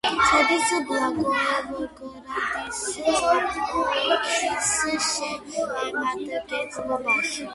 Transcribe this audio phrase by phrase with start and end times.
[0.27, 2.79] შედის ბლაგოევგრადის
[3.11, 4.71] ოლქის
[5.11, 7.47] შემადგენლობაში.